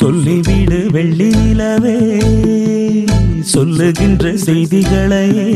[0.00, 1.96] சொல்லிவிடு வெள்ளி நிலவே
[3.40, 5.48] சொல்லுகின்ற செய்திகளையே.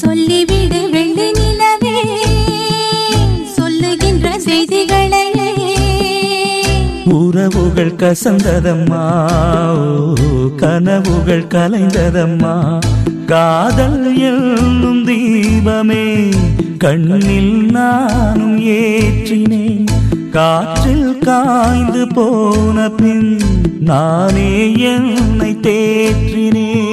[0.00, 2.00] சொல்லிவிடு வெள்ளி நிலவே
[3.56, 5.50] சொல்லுகின்ற செய்திகளையே.
[7.04, 9.04] உறவுகள் கசந்ததம்மா
[10.56, 12.56] கனவுகள் கலைந்ததம்மா.
[13.26, 16.32] காதல் என்னும் தீபமே
[16.78, 19.87] கண்ணில் நானும் ஏற்றினேன்.
[20.38, 23.40] காற்றில் காய்ந்து போன பின்
[23.80, 24.50] நானே
[24.90, 26.87] என்னை தேற்றினேன்.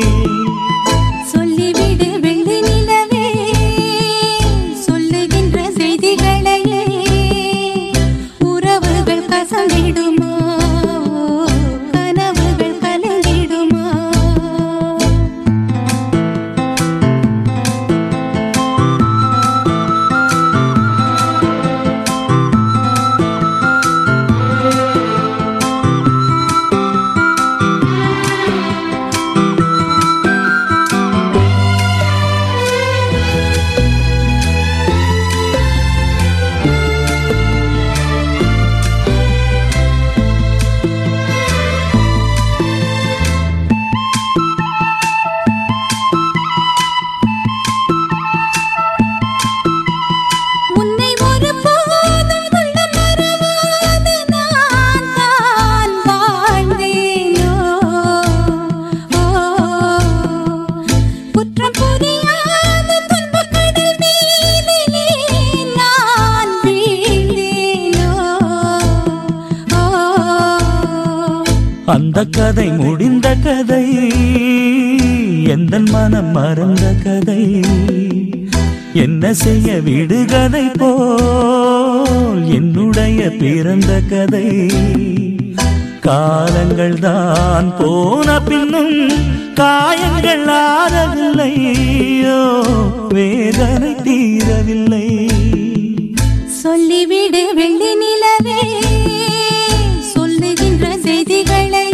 [72.18, 73.86] அந்த கதை முடிந்த கதை
[75.54, 77.42] எந்த மனம் மறந்த கதை.
[78.94, 84.48] என்ன செய்ய விடு கதை போல் என்னுடைய பிறந்த கதை.
[86.00, 88.96] காலங்கள் தான் போன பின்னும்
[89.54, 92.40] காயங்கள் ஆறவில்லையோ
[93.16, 95.08] வேதனை தீரவில்லை.
[96.64, 98.62] சொல்லிவிடு வெள்ளி நிலவே
[100.14, 101.86] சொல்லுகின்ற செய்திகளை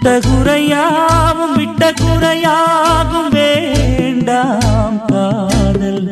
[0.00, 6.06] தொட்ட குறையாவும் விட்ட குறையாகும் வேண்டாம் காதல்.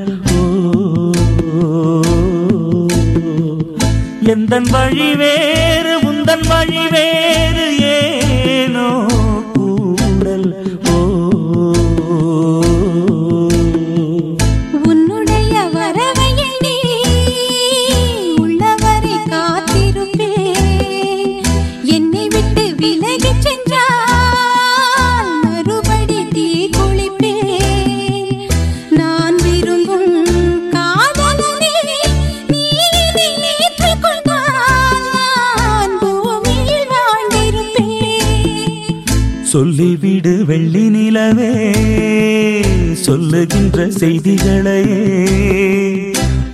[4.35, 8.89] எந்த வழி வேறு உந்தன் வழி வேறு ஏனோ
[9.55, 10.51] கூடல்.
[10.93, 10.97] ஓ
[14.89, 16.77] உன்னுடைய வரவை எண்ணி
[18.43, 20.65] உள்ளவரை காத்திருப்பேன்.
[21.97, 23.45] என்னை விட்டு விலகிச்
[41.27, 45.03] நிலவே சொல்லுகின்ற செய்திகளையே.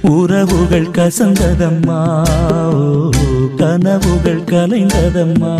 [0.00, 2.00] உறவுகள் கசந்ததம்மா
[3.56, 5.54] கனவுகள் கலைந்ததம்மா.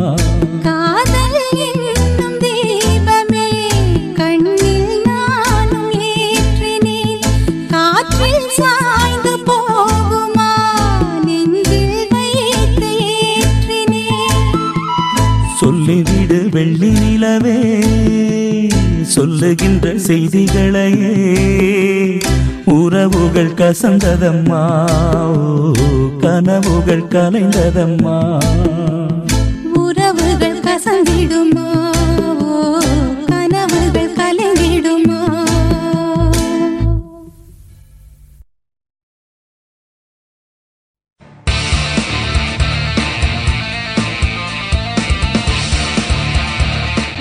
[19.43, 21.09] சொல்லுகின்ற செய்திகளையே.
[22.65, 24.61] உறவுகள் கசந்ததம்மா
[26.21, 28.19] கனவுகள் கலைந்ததம்மா.